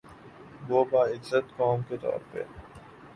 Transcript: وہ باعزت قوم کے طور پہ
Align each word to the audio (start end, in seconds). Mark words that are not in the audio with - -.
وہ 0.69 0.83
باعزت 0.91 1.55
قوم 1.57 1.81
کے 1.89 1.97
طور 1.97 2.19
پہ 2.31 2.43